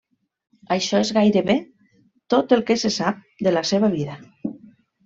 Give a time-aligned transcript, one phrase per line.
[0.75, 1.57] Això és gairebé
[2.35, 4.21] tot el que se sap de la seva vida.